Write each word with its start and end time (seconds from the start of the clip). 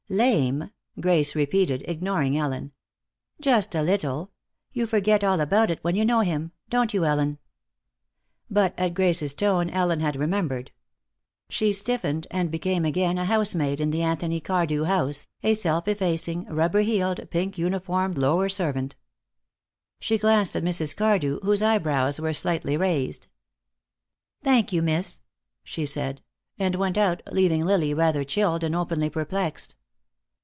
"Lame?" 0.13 0.71
Grace 0.99 1.35
repeated, 1.35 1.85
ignoring 1.87 2.37
Ellen. 2.37 2.73
"Just 3.39 3.73
a 3.73 3.81
little. 3.81 4.31
You 4.73 4.85
forget 4.85 5.23
all 5.23 5.39
about 5.39 5.71
it 5.71 5.79
when 5.85 5.95
you 5.95 6.03
know 6.03 6.19
him. 6.19 6.51
Don't 6.67 6.93
you, 6.93 7.05
Ellen?" 7.05 7.39
But 8.49 8.77
at 8.77 8.93
Grace's 8.93 9.33
tone 9.33 9.69
Ellen 9.69 10.01
had 10.01 10.17
remembered. 10.17 10.73
She 11.47 11.71
stiffened, 11.71 12.27
and 12.29 12.51
became 12.51 12.83
again 12.83 13.17
a 13.17 13.23
housemaid 13.23 13.79
in 13.79 13.91
the 13.91 14.01
Anthony 14.01 14.41
Cardew 14.41 14.83
house, 14.83 15.27
a 15.43 15.53
self 15.53 15.87
effacing, 15.87 16.45
rubber 16.53 16.81
heeled, 16.81 17.29
pink 17.31 17.57
uniformed 17.57 18.17
lower 18.17 18.49
servant. 18.49 18.97
She 20.01 20.17
glanced 20.17 20.57
at 20.57 20.63
Mrs. 20.63 20.93
Cardew, 20.93 21.39
whose 21.39 21.61
eyebrows 21.61 22.19
were 22.19 22.33
slightly 22.33 22.75
raised. 22.75 23.27
"Thank 24.43 24.73
you, 24.73 24.81
miss," 24.81 25.21
she 25.63 25.85
said. 25.85 26.21
And 26.59 26.75
went 26.75 26.97
out, 26.97 27.21
leaving 27.31 27.63
Lily 27.63 27.93
rather 27.93 28.25
chilled 28.25 28.65
and 28.65 28.75
openly 28.75 29.09
perplexed. 29.09 29.73